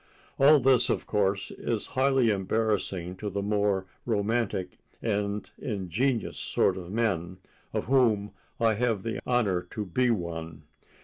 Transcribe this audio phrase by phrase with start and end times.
[0.39, 6.91] All this, of course, is highly embarrassing to the more romantic and ingenuous sort of
[6.91, 7.37] men,
[7.71, 10.63] of whom I have the honor to be one.